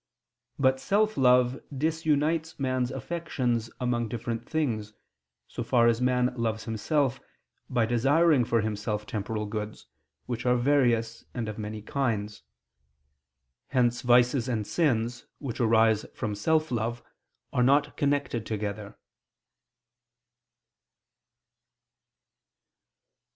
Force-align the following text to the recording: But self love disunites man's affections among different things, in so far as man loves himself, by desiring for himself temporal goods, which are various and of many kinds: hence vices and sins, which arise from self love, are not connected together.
But 0.57 0.79
self 0.79 1.15
love 1.15 1.59
disunites 1.71 2.57
man's 2.59 2.89
affections 2.89 3.69
among 3.79 4.07
different 4.09 4.49
things, 4.49 4.89
in 4.89 4.95
so 5.47 5.61
far 5.63 5.85
as 5.85 6.01
man 6.01 6.33
loves 6.35 6.63
himself, 6.63 7.21
by 7.69 7.85
desiring 7.85 8.43
for 8.43 8.61
himself 8.61 9.05
temporal 9.05 9.45
goods, 9.45 9.85
which 10.25 10.43
are 10.43 10.55
various 10.55 11.25
and 11.35 11.47
of 11.47 11.59
many 11.59 11.83
kinds: 11.83 12.41
hence 13.67 14.01
vices 14.01 14.49
and 14.49 14.65
sins, 14.65 15.27
which 15.37 15.59
arise 15.59 16.03
from 16.15 16.33
self 16.33 16.71
love, 16.71 17.03
are 17.53 17.61
not 17.61 17.95
connected 17.95 18.43
together. 18.43 18.97